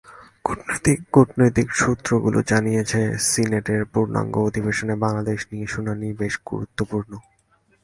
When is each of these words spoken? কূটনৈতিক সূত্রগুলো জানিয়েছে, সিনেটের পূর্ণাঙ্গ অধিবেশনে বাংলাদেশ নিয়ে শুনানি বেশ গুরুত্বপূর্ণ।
কূটনৈতিক 1.13 1.67
সূত্রগুলো 1.71 2.39
জানিয়েছে, 2.47 3.01
সিনেটের 3.29 3.81
পূর্ণাঙ্গ 3.85 4.35
অধিবেশনে 4.39 4.95
বাংলাদেশ 4.95 5.39
নিয়ে 5.51 5.67
শুনানি 5.67 6.07
বেশ 6.13 6.33
গুরুত্বপূর্ণ। 6.47 7.11